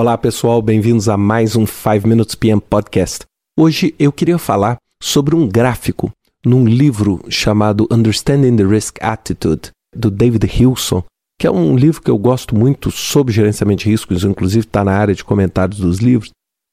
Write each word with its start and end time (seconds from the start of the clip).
Olá 0.00 0.16
pessoal, 0.16 0.62
bem-vindos 0.62 1.08
a 1.08 1.16
mais 1.16 1.56
um 1.56 1.66
5 1.66 2.06
Minutes 2.06 2.36
PM 2.36 2.60
Podcast. 2.60 3.24
Hoje 3.58 3.96
eu 3.98 4.12
queria 4.12 4.38
falar 4.38 4.76
sobre 5.02 5.34
um 5.34 5.48
gráfico 5.48 6.12
num 6.46 6.64
livro 6.64 7.20
chamado 7.28 7.84
Understanding 7.90 8.54
the 8.54 8.62
Risk 8.62 8.98
Attitude, 9.02 9.72
do 9.92 10.08
David 10.08 10.46
Hilson, 10.46 11.02
que 11.36 11.48
é 11.48 11.50
um 11.50 11.76
livro 11.76 12.00
que 12.00 12.12
eu 12.12 12.16
gosto 12.16 12.54
muito 12.54 12.92
sobre 12.92 13.34
gerenciamento 13.34 13.82
de 13.82 13.90
riscos, 13.90 14.22
inclusive 14.22 14.66
está 14.66 14.84
na 14.84 14.92
área 14.92 15.16
de 15.16 15.24
comentários 15.24 15.80
dos 15.80 15.98
livros. 15.98 16.30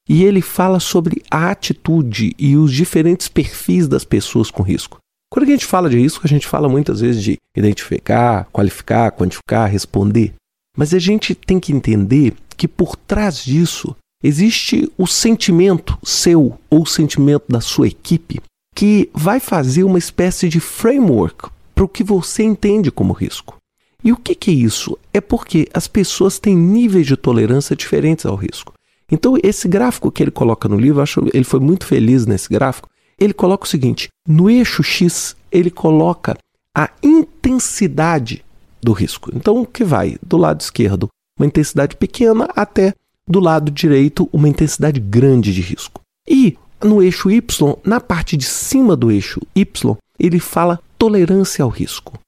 E 0.08 0.22
ele 0.22 0.40
fala 0.40 0.78
sobre 0.78 1.20
a 1.28 1.50
atitude 1.50 2.32
e 2.38 2.56
os 2.56 2.72
diferentes 2.72 3.26
perfis 3.26 3.88
das 3.88 4.04
pessoas 4.04 4.52
com 4.52 4.62
risco. 4.62 4.98
Quando 5.28 5.48
a 5.48 5.50
gente 5.50 5.66
fala 5.66 5.90
de 5.90 5.98
risco, 5.98 6.20
a 6.24 6.28
gente 6.28 6.46
fala 6.46 6.68
muitas 6.68 7.00
vezes 7.00 7.24
de 7.24 7.38
identificar, 7.56 8.46
qualificar, 8.52 9.10
quantificar, 9.10 9.68
responder. 9.68 10.32
Mas 10.76 10.94
a 10.94 11.00
gente 11.00 11.34
tem 11.34 11.58
que 11.58 11.72
entender 11.72 12.36
que 12.56 12.66
por 12.66 12.96
trás 12.96 13.44
disso 13.44 13.94
existe 14.22 14.90
o 14.96 15.06
sentimento 15.06 15.98
seu 16.02 16.58
ou 16.70 16.82
o 16.82 16.86
sentimento 16.86 17.44
da 17.48 17.60
sua 17.60 17.88
equipe 17.88 18.40
que 18.74 19.08
vai 19.14 19.40
fazer 19.40 19.84
uma 19.84 19.98
espécie 19.98 20.48
de 20.48 20.60
framework 20.60 21.48
para 21.74 21.84
o 21.84 21.88
que 21.88 22.04
você 22.04 22.42
entende 22.42 22.90
como 22.90 23.12
risco. 23.12 23.56
E 24.04 24.12
o 24.12 24.16
que, 24.16 24.34
que 24.34 24.50
é 24.50 24.54
isso? 24.54 24.98
É 25.12 25.20
porque 25.20 25.66
as 25.72 25.88
pessoas 25.88 26.38
têm 26.38 26.56
níveis 26.56 27.06
de 27.06 27.16
tolerância 27.16 27.74
diferentes 27.74 28.26
ao 28.26 28.36
risco. 28.36 28.72
Então, 29.10 29.34
esse 29.42 29.66
gráfico 29.66 30.10
que 30.10 30.22
ele 30.22 30.30
coloca 30.30 30.68
no 30.68 30.76
livro, 30.76 31.00
acho 31.00 31.26
ele 31.32 31.44
foi 31.44 31.60
muito 31.60 31.86
feliz 31.86 32.26
nesse 32.26 32.48
gráfico. 32.48 32.88
Ele 33.18 33.32
coloca 33.32 33.64
o 33.64 33.68
seguinte: 33.68 34.08
no 34.28 34.50
eixo 34.50 34.82
X, 34.82 35.36
ele 35.50 35.70
coloca 35.70 36.36
a 36.74 36.90
intensidade 37.02 38.44
do 38.82 38.92
risco. 38.92 39.30
Então, 39.34 39.62
o 39.62 39.66
que 39.66 39.84
vai 39.84 40.16
do 40.22 40.36
lado 40.36 40.60
esquerdo 40.60 41.08
uma 41.38 41.46
intensidade 41.46 41.96
pequena 41.96 42.48
até 42.54 42.94
do 43.28 43.40
lado 43.40 43.70
direito 43.70 44.28
uma 44.32 44.48
intensidade 44.48 45.00
grande 45.00 45.52
de 45.52 45.60
risco. 45.60 46.00
E 46.28 46.56
no 46.82 47.02
eixo 47.02 47.30
Y, 47.30 47.76
na 47.84 48.00
parte 48.00 48.36
de 48.36 48.44
cima 48.44 48.96
do 48.96 49.10
eixo 49.10 49.40
Y, 49.54 49.96
ele 50.18 50.38
fala 50.38 50.80
tolerância 50.98 51.62
ao 51.62 51.68
risco. 51.68 52.18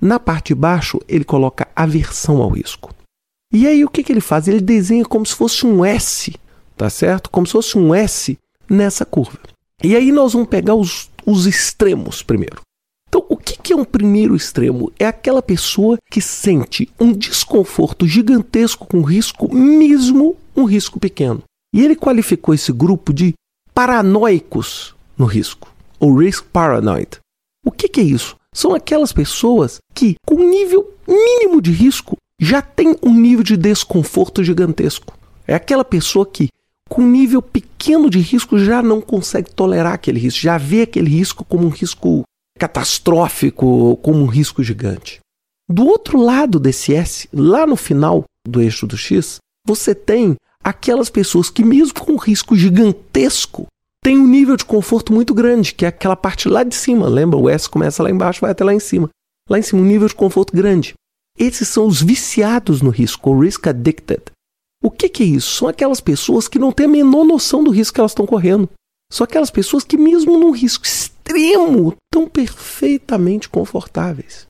Na 0.00 0.18
parte 0.18 0.48
de 0.48 0.54
baixo, 0.54 1.00
ele 1.08 1.24
coloca 1.24 1.68
aversão 1.74 2.42
ao 2.42 2.50
risco. 2.50 2.94
E 3.52 3.66
aí 3.66 3.84
o 3.84 3.88
que, 3.88 4.02
que 4.02 4.12
ele 4.12 4.20
faz? 4.20 4.48
Ele 4.48 4.60
desenha 4.60 5.04
como 5.04 5.26
se 5.26 5.34
fosse 5.34 5.66
um 5.66 5.84
S, 5.84 6.34
tá 6.76 6.88
certo? 6.88 7.30
Como 7.30 7.46
se 7.46 7.52
fosse 7.52 7.78
um 7.78 7.94
S 7.94 8.38
nessa 8.68 9.04
curva. 9.04 9.38
E 9.82 9.94
aí 9.94 10.10
nós 10.10 10.32
vamos 10.32 10.48
pegar 10.48 10.74
os, 10.74 11.10
os 11.26 11.46
extremos 11.46 12.22
primeiro. 12.22 12.60
Que 13.62 13.72
é 13.72 13.76
um 13.76 13.84
primeiro 13.84 14.34
extremo? 14.34 14.92
É 14.98 15.06
aquela 15.06 15.40
pessoa 15.40 15.96
que 16.10 16.20
sente 16.20 16.90
um 16.98 17.12
desconforto 17.12 18.06
gigantesco 18.08 18.86
com 18.86 19.02
risco, 19.02 19.54
mesmo 19.54 20.36
um 20.56 20.64
risco 20.64 20.98
pequeno. 20.98 21.42
E 21.74 21.80
ele 21.80 21.94
qualificou 21.94 22.52
esse 22.52 22.72
grupo 22.72 23.12
de 23.12 23.34
paranoicos 23.72 24.94
no 25.16 25.26
risco, 25.26 25.72
ou 26.00 26.16
risk 26.16 26.44
paranoid. 26.52 27.18
O 27.64 27.70
que, 27.70 27.88
que 27.88 28.00
é 28.00 28.04
isso? 28.04 28.36
São 28.52 28.74
aquelas 28.74 29.12
pessoas 29.12 29.78
que, 29.94 30.16
com 30.26 30.34
nível 30.36 30.92
mínimo 31.06 31.62
de 31.62 31.70
risco, 31.70 32.16
já 32.40 32.60
tem 32.60 32.96
um 33.02 33.14
nível 33.14 33.44
de 33.44 33.56
desconforto 33.56 34.42
gigantesco. 34.42 35.16
É 35.46 35.54
aquela 35.54 35.84
pessoa 35.84 36.26
que, 36.26 36.48
com 36.88 37.02
nível 37.02 37.40
pequeno 37.40 38.10
de 38.10 38.18
risco, 38.18 38.58
já 38.58 38.82
não 38.82 39.00
consegue 39.00 39.54
tolerar 39.54 39.94
aquele 39.94 40.18
risco, 40.18 40.40
já 40.40 40.58
vê 40.58 40.82
aquele 40.82 41.08
risco 41.08 41.44
como 41.44 41.66
um 41.66 41.70
risco 41.70 42.24
catastrófico 42.62 43.96
como 43.96 44.20
um 44.20 44.26
risco 44.26 44.62
gigante. 44.62 45.18
Do 45.68 45.84
outro 45.84 46.16
lado 46.20 46.60
desse 46.60 46.94
S, 46.94 47.28
lá 47.32 47.66
no 47.66 47.74
final 47.74 48.24
do 48.46 48.60
eixo 48.60 48.86
do 48.86 48.96
X, 48.96 49.38
você 49.66 49.96
tem 49.96 50.36
aquelas 50.62 51.10
pessoas 51.10 51.50
que, 51.50 51.64
mesmo 51.64 51.94
com 51.94 52.12
um 52.12 52.16
risco 52.16 52.54
gigantesco, 52.54 53.66
têm 54.00 54.16
um 54.16 54.28
nível 54.28 54.56
de 54.56 54.64
conforto 54.64 55.12
muito 55.12 55.34
grande, 55.34 55.74
que 55.74 55.84
é 55.84 55.88
aquela 55.88 56.14
parte 56.14 56.48
lá 56.48 56.62
de 56.62 56.76
cima. 56.76 57.08
Lembra? 57.08 57.36
O 57.36 57.50
S 57.50 57.68
começa 57.68 58.00
lá 58.00 58.08
embaixo, 58.08 58.40
vai 58.40 58.52
até 58.52 58.62
lá 58.62 58.72
em 58.72 58.78
cima. 58.78 59.08
Lá 59.50 59.58
em 59.58 59.62
cima, 59.62 59.82
um 59.82 59.84
nível 59.84 60.06
de 60.06 60.14
conforto 60.14 60.54
grande. 60.54 60.94
Esses 61.36 61.66
são 61.66 61.84
os 61.84 62.00
viciados 62.00 62.80
no 62.80 62.90
risco, 62.90 63.28
ou 63.28 63.40
risk 63.40 63.66
addicted. 63.66 64.22
O 64.80 64.88
que, 64.88 65.08
que 65.08 65.24
é 65.24 65.26
isso? 65.26 65.56
São 65.56 65.66
aquelas 65.66 66.00
pessoas 66.00 66.46
que 66.46 66.60
não 66.60 66.70
têm 66.70 66.86
a 66.86 66.90
menor 66.90 67.24
noção 67.24 67.64
do 67.64 67.72
risco 67.72 67.94
que 67.94 68.00
elas 68.00 68.12
estão 68.12 68.26
correndo. 68.26 68.68
São 69.12 69.24
aquelas 69.24 69.50
pessoas 69.50 69.82
que, 69.82 69.96
mesmo 69.96 70.38
num 70.38 70.52
risco 70.52 70.84
extremo, 70.84 71.11
estão 71.36 72.28
perfeitamente 72.28 73.48
confortáveis. 73.48 74.46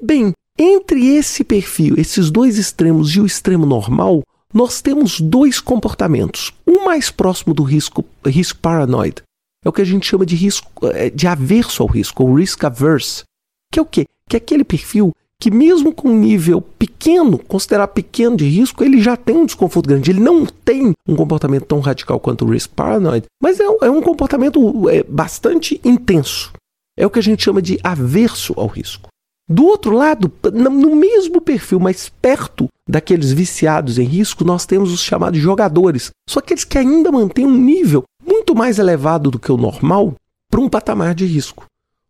Bem, 0.00 0.32
entre 0.58 1.14
esse 1.16 1.44
perfil, 1.44 1.94
esses 1.98 2.30
dois 2.30 2.58
extremos 2.58 3.14
e 3.14 3.20
o 3.20 3.26
extremo 3.26 3.64
normal, 3.64 4.22
nós 4.52 4.82
temos 4.82 5.20
dois 5.20 5.60
comportamentos. 5.60 6.52
Um 6.66 6.84
mais 6.84 7.10
próximo 7.10 7.54
do 7.54 7.62
risco, 7.62 8.04
risco 8.26 8.58
paranoid, 8.58 9.22
é 9.64 9.68
o 9.68 9.72
que 9.72 9.80
a 9.80 9.84
gente 9.84 10.06
chama 10.06 10.26
de 10.26 10.34
risco 10.34 10.86
é, 10.88 11.08
de 11.08 11.26
averso 11.26 11.82
ao 11.82 11.88
risco, 11.88 12.24
ou 12.24 12.34
risk 12.34 12.62
averse, 12.64 13.22
que 13.72 13.78
é 13.78 13.82
o 13.82 13.86
quê? 13.86 14.06
Que 14.28 14.36
é 14.36 14.38
aquele 14.38 14.64
perfil 14.64 15.12
que 15.42 15.50
mesmo 15.50 15.92
com 15.92 16.08
um 16.08 16.16
nível 16.16 16.60
pequeno, 16.60 17.36
considerar 17.36 17.88
pequeno 17.88 18.36
de 18.36 18.44
risco, 18.44 18.84
ele 18.84 19.02
já 19.02 19.16
tem 19.16 19.36
um 19.36 19.44
desconforto 19.44 19.88
grande. 19.88 20.12
Ele 20.12 20.20
não 20.20 20.46
tem 20.46 20.92
um 21.04 21.16
comportamento 21.16 21.64
tão 21.64 21.80
radical 21.80 22.20
quanto 22.20 22.44
o 22.44 22.48
risk 22.48 22.70
paranoid, 22.70 23.26
mas 23.42 23.58
é, 23.58 23.64
é 23.64 23.90
um 23.90 24.00
comportamento 24.00 24.88
é, 24.88 25.02
bastante 25.02 25.80
intenso. 25.84 26.52
É 26.96 27.04
o 27.04 27.10
que 27.10 27.18
a 27.18 27.22
gente 27.22 27.42
chama 27.42 27.60
de 27.60 27.76
averso 27.82 28.54
ao 28.56 28.68
risco. 28.68 29.08
Do 29.50 29.64
outro 29.64 29.96
lado, 29.96 30.30
no 30.52 30.94
mesmo 30.94 31.40
perfil, 31.40 31.80
mais 31.80 32.08
perto 32.08 32.68
daqueles 32.88 33.32
viciados 33.32 33.98
em 33.98 34.04
risco, 34.04 34.44
nós 34.44 34.64
temos 34.64 34.92
os 34.92 35.02
chamados 35.02 35.40
jogadores. 35.40 36.10
Só 36.30 36.38
aqueles 36.38 36.62
que 36.62 36.78
ainda 36.78 37.10
mantêm 37.10 37.46
um 37.46 37.58
nível 37.58 38.04
muito 38.24 38.54
mais 38.54 38.78
elevado 38.78 39.28
do 39.28 39.40
que 39.40 39.50
o 39.50 39.56
normal 39.56 40.14
para 40.48 40.60
um 40.60 40.68
patamar 40.68 41.16
de 41.16 41.26
risco. 41.26 41.64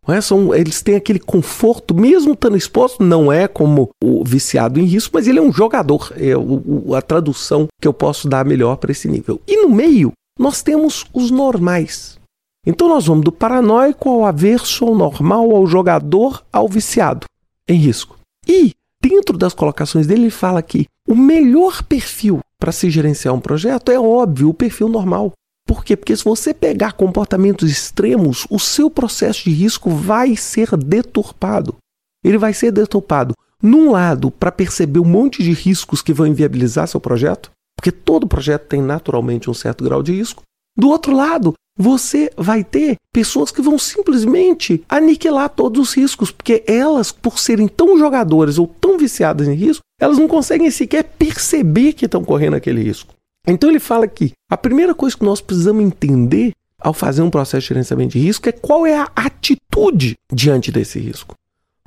É? 0.07 0.19
São, 0.19 0.53
eles 0.53 0.81
têm 0.81 0.95
aquele 0.95 1.19
conforto, 1.19 1.95
mesmo 1.95 2.33
estando 2.33 2.57
exposto, 2.57 3.03
não 3.03 3.31
é 3.31 3.47
como 3.47 3.89
o 4.03 4.23
viciado 4.23 4.79
em 4.79 4.83
risco, 4.83 5.11
mas 5.13 5.27
ele 5.27 5.39
é 5.39 5.41
um 5.41 5.51
jogador. 5.51 6.11
É 6.17 6.35
o, 6.35 6.93
a 6.93 7.01
tradução 7.01 7.67
que 7.81 7.87
eu 7.87 7.93
posso 7.93 8.27
dar 8.27 8.45
melhor 8.45 8.75
para 8.77 8.91
esse 8.91 9.07
nível. 9.07 9.39
E 9.47 9.61
no 9.61 9.69
meio, 9.69 10.11
nós 10.37 10.61
temos 10.61 11.05
os 11.13 11.31
normais. 11.31 12.19
Então 12.65 12.87
nós 12.87 13.05
vamos 13.05 13.25
do 13.25 13.31
paranoico 13.31 14.09
ao 14.09 14.25
averso, 14.25 14.85
ao 14.85 14.95
normal, 14.95 15.51
ao 15.55 15.67
jogador, 15.67 16.43
ao 16.51 16.67
viciado 16.67 17.25
em 17.67 17.77
risco. 17.77 18.17
E 18.47 18.71
dentro 19.01 19.37
das 19.37 19.53
colocações 19.53 20.07
dele, 20.07 20.23
ele 20.23 20.29
fala 20.29 20.61
que 20.61 20.85
o 21.07 21.15
melhor 21.15 21.83
perfil 21.83 22.39
para 22.57 22.71
se 22.71 22.89
gerenciar 22.89 23.33
um 23.33 23.41
projeto 23.41 23.91
é 23.91 23.99
óbvio, 23.99 24.49
o 24.49 24.53
perfil 24.53 24.87
normal. 24.87 25.33
Por 25.73 25.83
quê? 25.83 25.97
Porque 25.97 26.15
se 26.15 26.23
você 26.23 26.53
pegar 26.53 26.93
comportamentos 26.93 27.71
extremos, 27.71 28.45
o 28.47 28.59
seu 28.59 28.91
processo 28.91 29.45
de 29.45 29.49
risco 29.49 29.89
vai 29.89 30.35
ser 30.35 30.77
deturpado. 30.77 31.77
Ele 32.23 32.37
vai 32.37 32.53
ser 32.53 32.71
deturpado, 32.71 33.33
num 33.59 33.89
lado, 33.89 34.29
para 34.29 34.51
perceber 34.51 34.99
um 34.99 35.03
monte 35.03 35.41
de 35.41 35.51
riscos 35.51 36.03
que 36.03 36.13
vão 36.13 36.27
inviabilizar 36.27 36.87
seu 36.87 36.99
projeto, 36.99 37.49
porque 37.75 37.91
todo 37.91 38.27
projeto 38.27 38.67
tem 38.67 38.83
naturalmente 38.83 39.49
um 39.49 39.53
certo 39.53 39.83
grau 39.83 40.03
de 40.03 40.11
risco. 40.11 40.43
Do 40.77 40.89
outro 40.89 41.11
lado, 41.11 41.55
você 41.75 42.29
vai 42.37 42.63
ter 42.63 42.97
pessoas 43.11 43.51
que 43.51 43.59
vão 43.59 43.79
simplesmente 43.79 44.83
aniquilar 44.87 45.49
todos 45.49 45.89
os 45.89 45.93
riscos, 45.95 46.29
porque 46.29 46.63
elas, 46.67 47.11
por 47.11 47.39
serem 47.39 47.67
tão 47.67 47.97
jogadoras 47.97 48.59
ou 48.59 48.67
tão 48.67 48.95
viciadas 48.95 49.47
em 49.47 49.55
risco, 49.55 49.81
elas 49.99 50.19
não 50.19 50.27
conseguem 50.27 50.69
sequer 50.69 51.03
perceber 51.03 51.93
que 51.93 52.05
estão 52.05 52.23
correndo 52.23 52.57
aquele 52.57 52.83
risco. 52.83 53.15
Então 53.47 53.69
ele 53.69 53.79
fala 53.79 54.07
que 54.07 54.31
a 54.49 54.57
primeira 54.57 54.95
coisa 54.95 55.17
que 55.17 55.25
nós 55.25 55.41
precisamos 55.41 55.83
entender 55.83 56.53
ao 56.79 56.93
fazer 56.93 57.21
um 57.21 57.29
processo 57.29 57.61
de 57.61 57.67
gerenciamento 57.69 58.13
de 58.13 58.19
risco 58.19 58.47
é 58.47 58.51
qual 58.51 58.85
é 58.85 58.97
a 58.97 59.09
atitude 59.15 60.17
diante 60.31 60.71
desse 60.71 60.99
risco. 60.99 61.35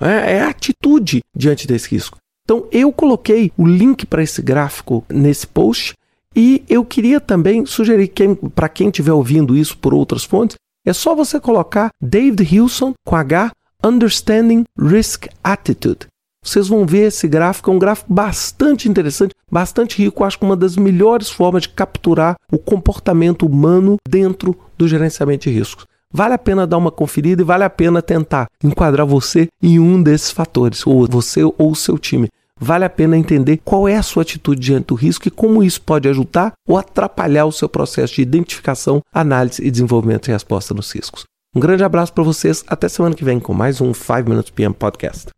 É, 0.00 0.36
é 0.36 0.42
a 0.42 0.48
atitude 0.48 1.22
diante 1.34 1.66
desse 1.66 1.90
risco. 1.90 2.18
Então 2.44 2.66
eu 2.70 2.92
coloquei 2.92 3.50
o 3.56 3.66
link 3.66 4.06
para 4.06 4.22
esse 4.22 4.40
gráfico 4.40 5.04
nesse 5.08 5.46
post 5.46 5.94
e 6.34 6.62
eu 6.68 6.84
queria 6.84 7.20
também 7.20 7.64
sugerir 7.64 8.08
que 8.08 8.34
para 8.54 8.68
quem 8.68 8.88
estiver 8.88 9.12
ouvindo 9.12 9.56
isso 9.56 9.76
por 9.78 9.94
outras 9.94 10.24
fontes, 10.24 10.56
é 10.84 10.92
só 10.92 11.14
você 11.14 11.40
colocar 11.40 11.88
David 12.00 12.54
Hilson 12.54 12.92
com 13.04 13.16
H 13.16 13.50
Understanding 13.82 14.64
Risk 14.78 15.26
Attitude. 15.42 16.06
Vocês 16.46 16.68
vão 16.68 16.86
ver 16.86 17.08
esse 17.08 17.26
gráfico, 17.26 17.70
é 17.70 17.74
um 17.74 17.78
gráfico 17.78 18.14
bastante 18.14 18.88
interessante, 18.88 19.34
bastante 19.50 19.98
rico. 19.98 20.22
Acho 20.22 20.38
que 20.38 20.44
uma 20.44 20.56
das 20.56 20.76
melhores 20.76 21.28
formas 21.28 21.62
de 21.62 21.70
capturar 21.70 22.36
o 22.52 22.56
comportamento 22.56 23.44
humano 23.44 23.96
dentro 24.08 24.56
do 24.78 24.86
gerenciamento 24.86 25.50
de 25.50 25.58
riscos. 25.58 25.86
Vale 26.12 26.34
a 26.34 26.38
pena 26.38 26.64
dar 26.64 26.78
uma 26.78 26.92
conferida 26.92 27.42
e 27.42 27.44
vale 27.44 27.64
a 27.64 27.70
pena 27.70 28.00
tentar 28.00 28.46
enquadrar 28.62 29.04
você 29.04 29.48
em 29.60 29.80
um 29.80 30.00
desses 30.00 30.30
fatores, 30.30 30.86
ou 30.86 31.04
você 31.08 31.42
ou 31.42 31.54
o 31.58 31.74
seu 31.74 31.98
time. 31.98 32.28
Vale 32.60 32.84
a 32.84 32.90
pena 32.90 33.18
entender 33.18 33.60
qual 33.64 33.88
é 33.88 33.96
a 33.96 34.02
sua 34.02 34.22
atitude 34.22 34.60
diante 34.60 34.86
do 34.86 34.94
risco 34.94 35.26
e 35.26 35.32
como 35.32 35.64
isso 35.64 35.82
pode 35.82 36.08
ajudar 36.08 36.52
ou 36.66 36.78
atrapalhar 36.78 37.44
o 37.44 37.52
seu 37.52 37.68
processo 37.68 38.14
de 38.14 38.22
identificação, 38.22 39.02
análise 39.12 39.66
e 39.66 39.70
desenvolvimento 39.70 40.26
de 40.26 40.30
resposta 40.30 40.72
nos 40.72 40.92
riscos. 40.92 41.24
Um 41.54 41.58
grande 41.60 41.82
abraço 41.82 42.12
para 42.12 42.22
vocês. 42.22 42.62
Até 42.68 42.88
semana 42.88 43.16
que 43.16 43.24
vem 43.24 43.40
com 43.40 43.52
mais 43.52 43.80
um 43.80 43.92
5 43.92 44.30
Minutes 44.30 44.50
PM 44.50 44.72
Podcast. 44.72 45.35